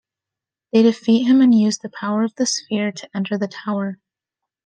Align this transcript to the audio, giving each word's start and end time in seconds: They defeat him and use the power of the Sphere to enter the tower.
They 0.73 0.81
defeat 0.81 1.25
him 1.25 1.41
and 1.41 1.53
use 1.53 1.77
the 1.77 1.91
power 1.91 2.23
of 2.23 2.33
the 2.33 2.47
Sphere 2.47 2.91
to 2.93 3.09
enter 3.15 3.37
the 3.37 3.47
tower. 3.47 3.99